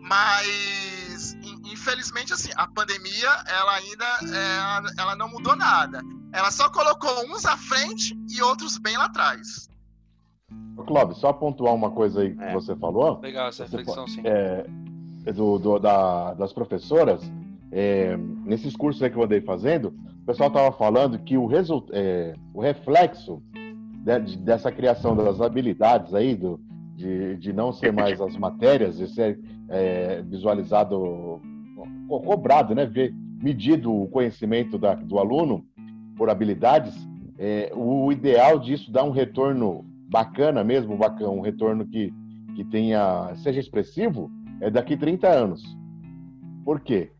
[0.07, 6.01] mas infelizmente assim a pandemia ela ainda é, ela não mudou nada
[6.33, 9.69] ela só colocou uns à frente e outros bem lá atrás
[10.87, 12.53] Clóvis, só pontuar uma coisa aí que é.
[12.53, 13.19] você falou.
[13.21, 14.21] Legal essa reflexão, sim.
[14.25, 14.64] É,
[15.33, 17.21] do, do, da, das professoras,
[17.73, 19.88] é, nesses cursos aí que eu andei fazendo,
[20.23, 23.42] o pessoal estava falando que o, result, é, o reflexo
[24.05, 26.61] de, dessa criação das habilidades aí, do,
[26.96, 31.40] de, de não ser mais as matérias, de ser é, visualizado,
[32.09, 32.87] cobrado, né?
[32.87, 35.64] Ver, medido o conhecimento da, do aluno
[36.16, 36.94] por habilidades,
[37.38, 42.12] é, o ideal disso dá um retorno bacana mesmo, bacana, um retorno que,
[42.54, 44.30] que tenha, seja expressivo,
[44.62, 45.62] é daqui 30 anos.
[46.64, 47.12] Por quê?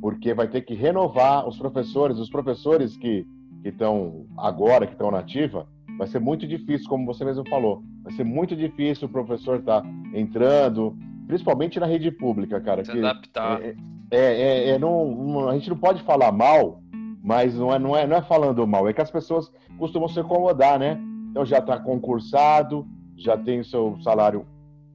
[0.00, 3.24] Porque vai ter que renovar os professores, os professores que
[3.64, 8.12] estão agora, que estão na ativa, vai ser muito difícil, como você mesmo falou, vai
[8.12, 12.84] ser muito difícil o professor estar tá entrando, principalmente na rede pública, cara.
[12.84, 13.62] Se que adaptar.
[13.62, 13.76] É,
[14.10, 16.82] é, é, é não, a gente não pode falar mal,
[17.22, 20.18] mas não é, não, é, não é falando mal, é que as pessoas costumam se
[20.18, 20.98] acomodar, né?
[21.30, 22.86] Então já está concursado,
[23.16, 24.46] já tem o seu salário.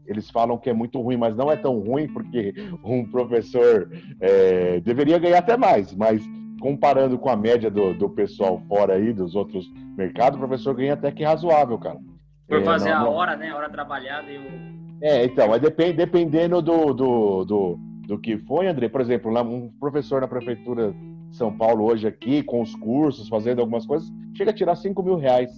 [0.05, 3.89] Eles falam que é muito ruim, mas não é tão ruim, porque um professor
[4.19, 6.21] é, deveria ganhar até mais, mas
[6.59, 10.93] comparando com a média do, do pessoal fora aí, dos outros mercados, o professor ganha
[10.93, 11.99] até que razoável, cara.
[12.47, 13.49] Por é, fazer não, a hora, né?
[13.49, 18.37] A hora trabalhada e o é, então, é depend, dependendo do, do, do, do, que
[18.39, 18.87] foi, André.
[18.87, 23.59] Por exemplo, um professor na prefeitura de São Paulo hoje aqui, com os cursos, fazendo
[23.59, 25.51] algumas coisas, chega a tirar 5 mil reais.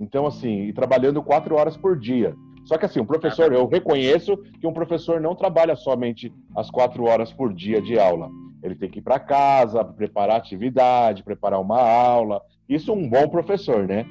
[0.00, 2.34] Então, assim, e trabalhando quatro horas por dia.
[2.64, 7.04] Só que assim, um professor, eu reconheço que um professor não trabalha somente as quatro
[7.04, 8.30] horas por dia de aula.
[8.62, 12.40] Ele tem que ir para casa, preparar atividade, preparar uma aula.
[12.68, 14.06] Isso um bom professor, né?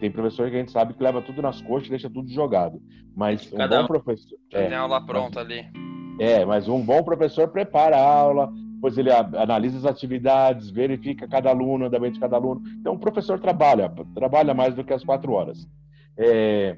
[0.00, 2.80] Tem professor que a gente sabe que leva tudo nas coxas e deixa tudo jogado.
[3.16, 4.38] Mas um bom professor.
[4.52, 5.66] É, tem aula pronta mas, ali.
[6.18, 11.50] É, mas um bom professor prepara a aula, depois ele analisa as atividades, verifica cada
[11.50, 12.62] aluno, andamento de cada aluno.
[12.80, 15.66] Então o professor trabalha, trabalha mais do que as quatro horas.
[16.16, 16.76] É,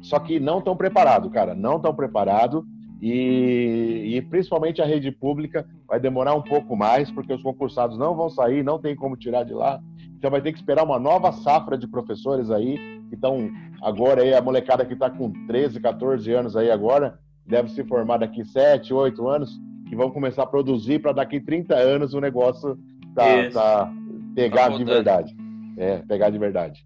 [0.00, 2.64] só que não tão preparado, cara, não tão preparado.
[3.00, 8.16] E, e, principalmente a rede pública vai demorar um pouco mais, porque os concursados não
[8.16, 9.80] vão sair, não tem como tirar de lá.
[10.16, 12.76] Então vai ter que esperar uma nova safra de professores aí,
[13.08, 17.70] que estão agora aí, a molecada que está com 13, 14 anos aí agora, deve
[17.70, 22.14] se formar daqui 7, 8 anos, que vão começar a produzir para daqui 30 anos
[22.14, 22.76] o negócio
[23.14, 23.92] tá, tá
[24.34, 25.36] pegar tá de verdade.
[25.76, 26.84] É, pegar de verdade.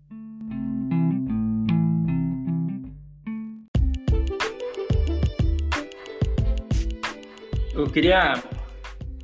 [7.83, 8.35] Eu queria,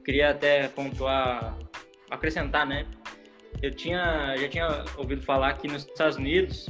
[0.05, 1.57] queria até pontuar,
[2.11, 2.87] acrescentar, né?
[3.63, 6.69] Eu tinha, já tinha ouvido falar que nos Estados Unidos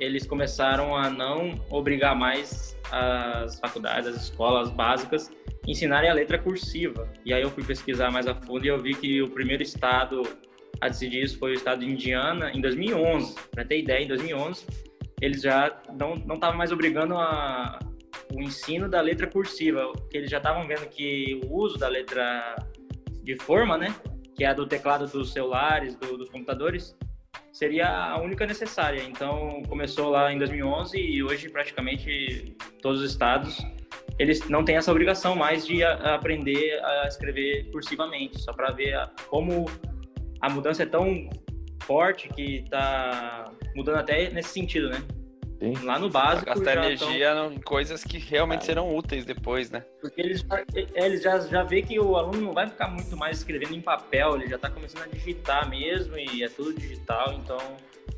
[0.00, 5.30] eles começaram a não obrigar mais as faculdades, as escolas básicas
[5.68, 7.08] ensinarem a letra cursiva.
[7.24, 10.22] E aí eu fui pesquisar mais a fundo e eu vi que o primeiro estado
[10.80, 13.36] a decidir isso foi o estado de Indiana em 2011.
[13.52, 14.66] Para ter ideia, em 2011
[15.20, 17.78] eles já não não estavam mais obrigando a,
[18.34, 22.56] o ensino da letra cursiva, porque eles já estavam vendo que o uso da letra
[23.22, 23.94] de forma, né,
[24.34, 26.96] que é a do teclado dos celulares, do, dos computadores,
[27.52, 29.02] seria a única necessária.
[29.02, 33.58] Então, começou lá em 2011 e hoje praticamente todos os estados
[34.20, 38.94] eles não têm essa obrigação mais de a, aprender a escrever cursivamente, só para ver
[38.94, 39.64] a, como
[40.42, 41.30] a mudança é tão
[41.84, 45.02] forte que está mudando até nesse sentido, né?
[45.60, 45.74] Sim.
[45.84, 46.46] Lá no básico.
[46.46, 47.52] Pra gastar energia tão...
[47.52, 48.64] em coisas que realmente é.
[48.64, 49.84] serão úteis depois, né?
[50.00, 50.44] Porque eles,
[50.94, 54.36] eles já, já vê que o aluno não vai ficar muito mais escrevendo em papel,
[54.36, 57.58] ele já está começando a digitar mesmo e é tudo digital, então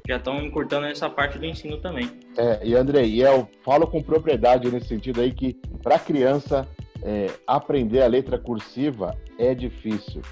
[0.06, 2.08] já estão encurtando essa parte do ensino também.
[2.36, 6.68] É, e Andrei, e eu falo com propriedade nesse sentido aí que para criança
[7.02, 10.22] é, aprender a letra cursiva é difícil,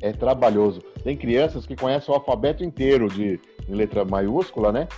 [0.00, 0.80] é trabalhoso.
[1.04, 4.88] Tem crianças que conhecem o alfabeto inteiro de em letra maiúscula, né?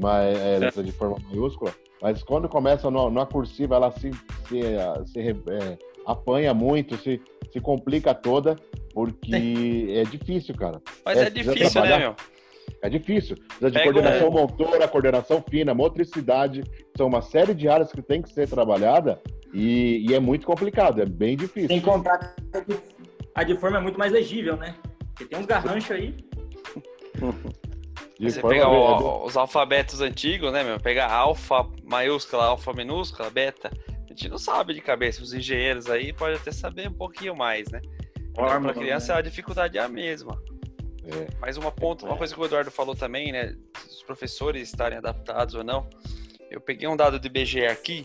[0.00, 4.10] Mas, é, letra de forma maiúscula, mas quando começa no, na cursiva, ela se,
[4.48, 4.60] se,
[5.12, 7.20] se é, apanha muito, se,
[7.52, 8.56] se complica toda,
[8.94, 10.80] porque é difícil, cara.
[11.04, 11.98] Mas É, é, difícil, né, trabalhar.
[11.98, 12.14] meu?
[12.82, 13.36] É difícil.
[13.36, 16.62] Precisa de Pega coordenação um- motora, coordenação fina, motricidade.
[16.96, 19.20] São uma série de áreas que tem que ser trabalhada
[19.52, 21.68] e, e é muito complicado, é bem difícil.
[21.68, 22.78] Sem contar que a de-
[23.34, 24.74] a de forma é muito mais legível, né?
[25.08, 26.14] Porque tem uns garranchos aí.
[28.18, 30.80] De Você pega o- os alfabetos antigos, né, meu?
[30.80, 33.70] Pega alfa maiúscula, alfa minúscula, beta.
[34.04, 35.22] A gente não sabe de cabeça.
[35.22, 37.80] Os engenheiros aí podem até saber um pouquinho mais, né?
[38.34, 40.40] Para Fórmula, criança a dificuldade é a mesma.
[41.04, 41.28] É.
[41.40, 43.54] Mas uma ponto, uma coisa que o Eduardo falou também, né?
[43.88, 45.88] Os professores estarem adaptados ou não.
[46.50, 48.04] Eu peguei um dado do IBGE aqui,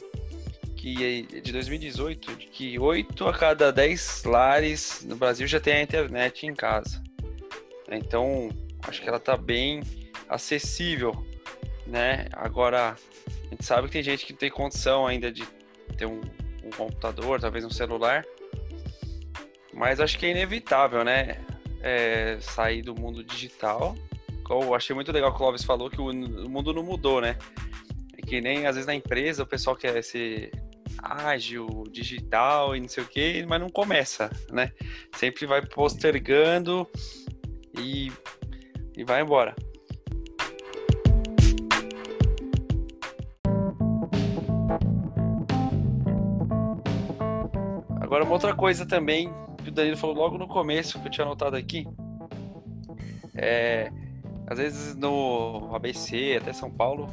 [0.75, 5.73] que é de 2018, de que 8 a cada 10 lares no Brasil já tem
[5.73, 7.01] a internet em casa.
[7.89, 8.49] Então,
[8.87, 9.81] acho que ela tá bem
[10.33, 11.25] acessível,
[11.85, 12.27] né?
[12.33, 12.95] Agora,
[13.27, 15.45] a gente sabe que tem gente que tem condição ainda de
[15.95, 16.21] ter um,
[16.63, 18.25] um computador, talvez um celular.
[19.71, 21.37] Mas acho que é inevitável, né?
[21.81, 23.95] É, sair do mundo digital.
[24.49, 27.37] Eu achei muito legal que o Clóvis falou que o, o mundo não mudou, né?
[28.17, 30.51] É que nem às vezes na empresa o pessoal quer ser
[31.01, 34.71] ágil, digital e não sei o que, mas não começa, né?
[35.15, 36.87] Sempre vai postergando
[37.77, 38.11] e,
[38.95, 39.55] e vai embora.
[48.23, 49.29] Agora, uma outra coisa também
[49.61, 51.85] que o Danilo falou logo no começo, que eu tinha anotado aqui,
[53.35, 53.91] é,
[54.47, 57.09] às vezes no ABC, até São Paulo,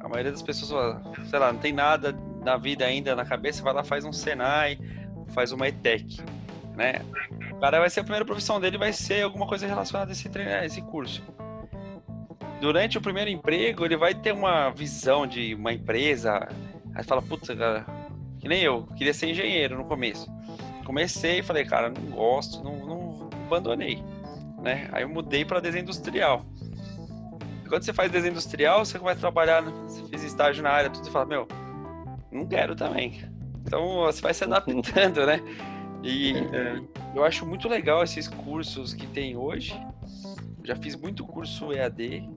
[0.00, 3.72] a maioria das pessoas, sei lá, não tem nada na vida ainda na cabeça, vai
[3.72, 4.78] lá, faz um Senai,
[5.28, 6.20] faz uma ETEC,
[6.76, 7.00] né?
[7.52, 10.28] O cara vai ser a primeira profissão dele, vai ser alguma coisa relacionada a esse,
[10.28, 11.22] treino, a esse curso.
[12.60, 16.48] Durante o primeiro emprego, ele vai ter uma visão de uma empresa,
[16.94, 17.54] aí fala, puta,
[18.40, 20.26] que nem eu, queria ser engenheiro no começo.
[20.84, 24.02] Comecei e falei, cara, não gosto, não, não abandonei,
[24.62, 24.88] né?
[24.92, 26.44] Aí eu mudei para desenho industrial.
[27.68, 29.70] Quando você faz desenho industrial, você começa a trabalhar, né?
[29.86, 31.46] você fez estágio na área, tudo, você fala, meu,
[32.32, 33.22] não quero também.
[33.64, 35.40] Então você vai se adaptando, né?
[36.02, 36.32] E
[37.14, 39.78] eu acho muito legal esses cursos que tem hoje.
[40.64, 42.28] Já fiz muito curso EAD,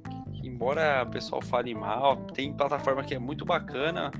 [0.44, 4.12] embora o pessoal fale mal, tem plataforma que é muito bacana,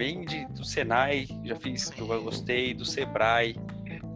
[0.00, 3.54] bem de, do Senai, já fiz, que eu gostei, do Sebrae,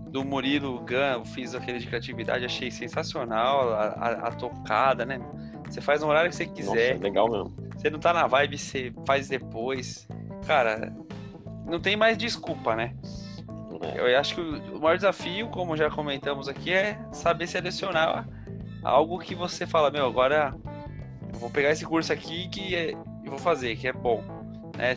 [0.08, 5.20] do Murilo Gun, eu fiz aquele de criatividade, achei sensacional, a, a- a tocada, né?
[5.68, 6.94] Você faz no horário que você quiser.
[6.94, 7.54] Nossa, legal mesmo.
[7.76, 10.08] Você não tá na vibe, você faz depois.
[10.46, 10.90] Cara,
[11.66, 12.94] não tem mais desculpa, né?
[13.82, 14.00] É.
[14.14, 18.26] Eu acho que o maior desafio, como já comentamos aqui, é saber selecionar
[18.82, 20.54] algo que você fala, meu, agora
[21.30, 24.22] eu vou pegar esse curso aqui que é, eu vou fazer, que é bom.
[24.78, 24.94] Né?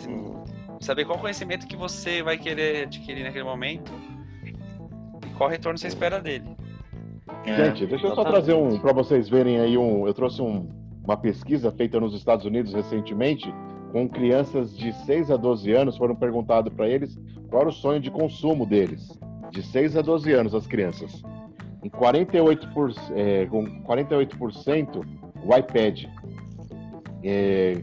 [0.79, 3.91] Saber qual conhecimento que você vai querer adquirir naquele momento
[4.43, 6.45] e qual retorno você espera dele.
[7.45, 7.65] É.
[7.65, 10.07] Gente, deixa eu só trazer um para vocês verem aí um.
[10.07, 10.69] Eu trouxe um-
[11.03, 13.53] uma pesquisa feita nos Estados Unidos recentemente
[13.91, 15.97] com crianças de 6 a 12 anos.
[15.97, 17.17] Foram perguntado para eles
[17.49, 19.17] qual era o sonho de consumo deles.
[19.51, 21.21] De 6 a 12 anos, as crianças.
[21.83, 25.01] Em 48%, é, com 48%
[25.43, 26.05] o iPad.
[27.23, 27.81] É,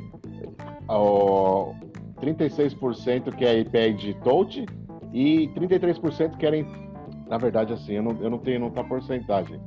[2.24, 4.64] 36% quer iPad Touch
[5.12, 6.66] e 33% querem
[7.26, 9.60] na verdade, assim, eu não, eu não tenho, não tá porcentagem.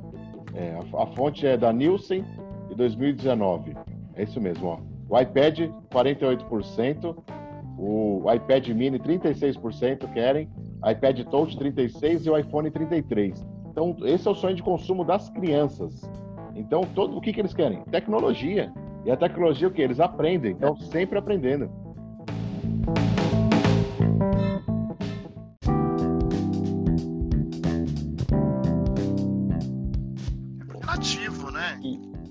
[0.54, 2.24] É, a, a fonte é da Nielsen
[2.68, 3.76] de 2019.
[4.14, 4.78] É isso mesmo, ó.
[5.08, 7.16] O iPad, 48%.
[7.80, 10.48] O iPad Mini, 36% querem.
[10.88, 13.46] iPad Touch, 36% e o iPhone, 33%.
[13.70, 16.10] Então, esse é o sonho de consumo das crianças.
[16.54, 17.82] Então, todo, o que, que eles querem?
[17.84, 18.72] Tecnologia.
[19.04, 19.80] E a tecnologia, o que?
[19.80, 20.52] Eles aprendem.
[20.52, 21.70] Então, sempre aprendendo.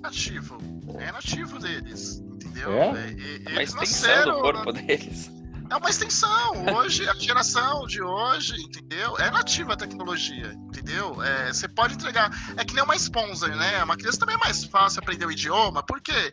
[0.07, 0.57] Nativo.
[0.99, 2.19] É nativo deles.
[2.19, 2.71] Entendeu?
[2.71, 3.11] É?
[3.11, 5.29] e- Uma eles extensão do corpo deles.
[5.69, 6.65] É uma extensão.
[6.77, 9.17] Hoje, a geração de hoje, entendeu?
[9.17, 11.21] É nativa a tecnologia, entendeu?
[11.21, 12.31] É, você pode entregar.
[12.55, 13.83] É que nem uma sponsor, né?
[13.83, 15.83] Uma criança também é mais fácil aprender o idioma.
[15.83, 16.31] Por quê?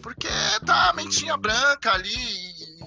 [0.00, 0.28] Porque
[0.64, 2.14] tá a mentinha branca ali.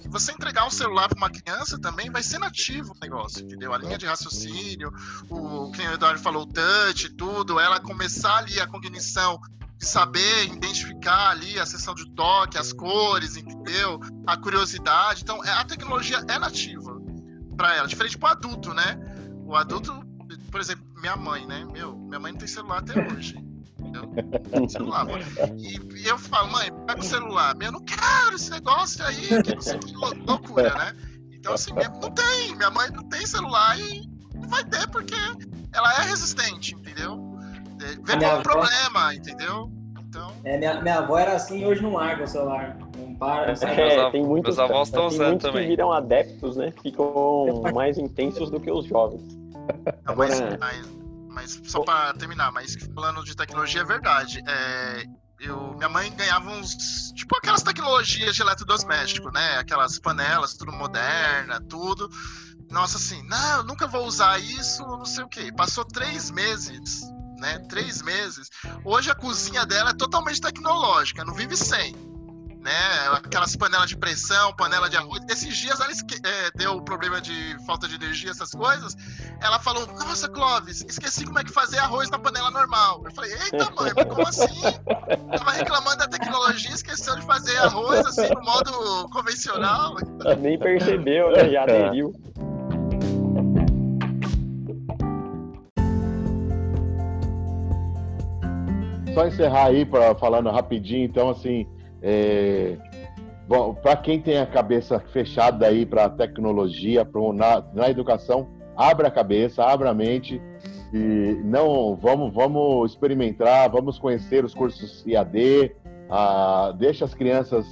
[0.06, 3.74] E você entregar um celular para uma criança também vai ser nativo o negócio, entendeu?
[3.74, 4.94] A linha de raciocínio,
[5.30, 9.38] o que nem o Eduardo falou, o touch, tudo, ela começar ali a cognição
[9.80, 14.00] saber identificar ali a seção de toque, as cores, entendeu?
[14.28, 15.22] A curiosidade.
[15.24, 17.00] Então, é- a tecnologia é nativa
[17.56, 19.00] para ela, diferente pro adulto, né?
[19.46, 19.94] O adulto,
[20.52, 21.66] por exemplo, minha mãe, né?
[21.72, 23.38] Meu, minha mãe não tem celular até hoje.
[23.80, 24.04] entendeu?
[24.54, 25.24] Não celular, mano.
[25.58, 27.56] E, e eu falo, mãe, pega o celular.
[27.60, 30.96] Eu não quero esse negócio aí, que não sei que lou- loucura, né?
[31.32, 32.56] Então, assim, não tem.
[32.56, 34.08] Minha mãe não tem celular e
[34.48, 35.16] vai ter, porque
[35.74, 37.29] ela é resistente, entendeu?
[38.10, 39.72] Vê minha como avó- problema, entendeu?
[40.00, 42.78] Então, É, minha, minha avó era assim hoje não larga o celular.
[42.98, 45.62] Não para, É, avós- tem muitos, meus avós tão tem usando muitos também.
[45.64, 46.74] que viram adeptos, né?
[46.82, 49.22] Ficam mais intensos do que os jovens.
[50.06, 50.88] não, mas, mas,
[51.30, 54.42] mas só pra terminar, mas falando de tecnologia é verdade.
[54.48, 55.04] É,
[55.40, 57.12] eu, minha mãe ganhava uns.
[57.16, 59.58] Tipo aquelas tecnologias de eletrodoméstico, né?
[59.60, 62.10] Aquelas panelas, tudo moderna, tudo.
[62.72, 65.52] Nossa, assim, não, eu nunca vou usar isso, não sei o quê.
[65.56, 67.02] Passou três meses,
[67.40, 67.60] né?
[67.70, 68.50] Três meses.
[68.84, 71.96] Hoje a cozinha dela é totalmente tecnológica, não vive sem.
[72.62, 72.74] Né?
[73.14, 75.22] Aquelas panelas de pressão, panela de arroz.
[75.30, 78.98] Esses dias ela esque- é, deu problema de falta de energia, essas coisas.
[79.42, 83.02] Ela falou: Nossa, Clóvis, esqueci como é que fazer arroz na panela normal.
[83.06, 84.62] Eu falei: Eita, mãe, como assim?
[85.38, 89.96] Tava reclamando da tecnologia, esqueceu de fazer arroz assim no modo convencional.
[90.42, 91.50] Nem percebeu, né?
[91.50, 92.14] Já aderiu.
[99.20, 101.68] Só encerrar aí para falando rapidinho, então assim,
[102.02, 102.78] é,
[103.50, 108.48] bom, para quem tem a cabeça fechada aí para a tecnologia, pro, na, na educação,
[108.78, 110.42] abra a cabeça, abra a mente
[110.94, 115.76] e não vamos vamos experimentar, vamos conhecer os cursos IAD,
[116.10, 117.68] ah, deixa as crianças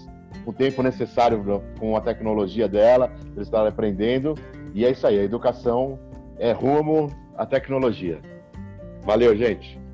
[0.46, 4.36] o tempo necessário com a tecnologia dela, eles estarem aprendendo
[4.74, 5.98] e é isso aí, a educação
[6.38, 8.20] é rumo à tecnologia.
[9.06, 9.87] Valeu, gente.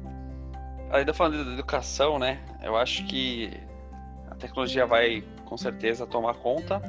[0.94, 2.40] Ainda falando da educação, né?
[2.62, 3.52] Eu acho que
[4.30, 6.80] a tecnologia vai com certeza tomar conta,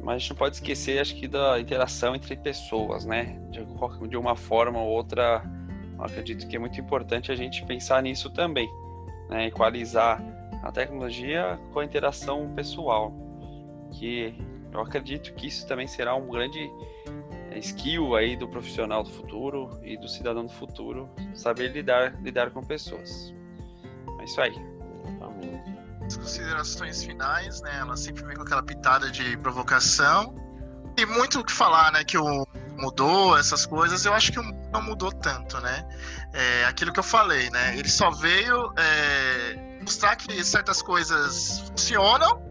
[0.00, 3.40] mas a gente não pode esquecer, acho que, da interação entre pessoas, né?
[3.50, 5.42] De, uma forma ou outra,
[5.98, 8.68] acredito que é muito importante a gente pensar nisso também,
[9.28, 9.48] né?
[9.48, 10.22] Equalizar
[10.62, 13.12] a tecnologia com a interação pessoal,
[13.98, 14.32] que
[14.72, 16.70] eu acredito que isso também será um grande
[17.58, 22.62] skill aí do profissional do futuro e do cidadão do futuro, saber lidar, lidar com
[22.62, 23.34] pessoas.
[24.20, 24.54] É isso aí.
[26.04, 27.78] As considerações finais, né?
[27.78, 30.34] Ela sempre vem com aquela pitada de provocação.
[30.96, 32.04] E muito o que falar, né?
[32.04, 32.46] Que o
[32.76, 34.38] mudou essas coisas, eu acho que
[34.72, 35.86] não mudou tanto, né?
[36.32, 37.76] É, aquilo que eu falei, né?
[37.78, 42.42] Ele só veio é, mostrar que certas coisas funcionam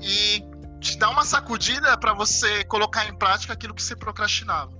[0.00, 0.44] e
[0.84, 4.70] te dar uma sacudida para você colocar em prática aquilo que você procrastinava.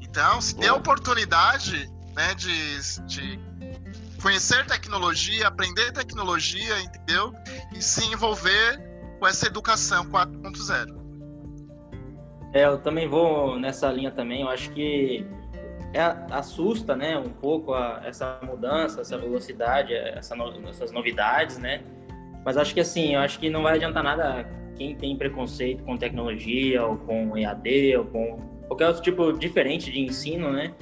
[0.00, 0.80] Então, se der a Boa.
[0.80, 3.38] oportunidade, né, de, de
[4.20, 7.34] conhecer tecnologia, aprender tecnologia, entendeu?
[7.74, 8.80] E se envolver
[9.18, 10.98] com essa educação 4.0.
[12.52, 14.40] É, eu também vou nessa linha também.
[14.40, 15.24] Eu acho que
[15.92, 21.82] é, assusta, né, um pouco a- essa mudança, essa velocidade, essa no- essas novidades, né?
[22.44, 24.46] Mas acho que assim, eu acho que não vai adiantar nada
[24.80, 30.00] quem tem preconceito com tecnologia ou com EAD ou com qualquer outro tipo diferente de
[30.00, 30.72] ensino, né?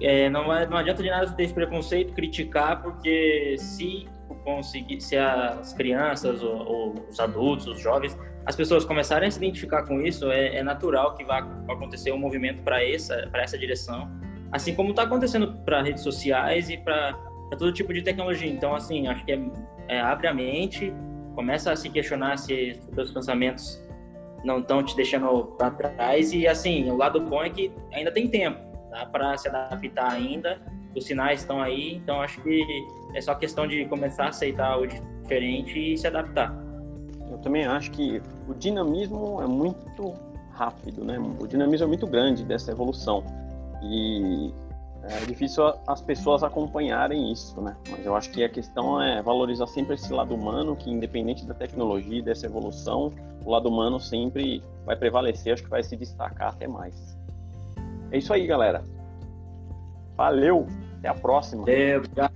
[0.00, 4.08] É, não, vai- não adianta de nada ter esse preconceito, criticar, porque se
[4.42, 9.38] conseguir, se as crianças ou, ou os adultos, os jovens, as pessoas começarem a se
[9.38, 13.56] identificar com isso, é, é natural que vá acontecer um movimento para essa, para essa
[13.56, 14.10] direção,
[14.50, 17.12] assim como está acontecendo para redes sociais e para
[17.56, 18.50] todo tipo de tecnologia.
[18.50, 19.40] Então, assim, acho que é,
[19.86, 20.92] é, abre a mente,
[21.34, 23.82] começa a se questionar se os seus pensamentos
[24.44, 28.28] não estão te deixando para trás e, assim, o lado bom é que ainda tem
[28.28, 28.58] tempo,
[28.90, 30.60] dá para se adaptar ainda,
[30.96, 32.64] os sinais estão aí, então acho que
[33.14, 36.54] é só questão de começar a aceitar o diferente e se adaptar.
[37.30, 40.14] Eu também acho que o dinamismo é muito
[40.50, 41.18] rápido, né?
[41.40, 43.24] O dinamismo é muito grande dessa evolução.
[43.82, 44.52] E
[45.04, 47.76] é difícil as pessoas acompanharem isso, né?
[47.90, 51.54] Mas eu acho que a questão é valorizar sempre esse lado humano, que independente da
[51.54, 53.12] tecnologia e dessa evolução,
[53.44, 57.16] o lado humano sempre vai prevalecer, acho que vai se destacar até mais.
[58.10, 58.84] É isso aí, galera.
[60.16, 60.66] Valeu,
[60.98, 61.64] até a próxima.
[61.68, 62.32] É, obrigado.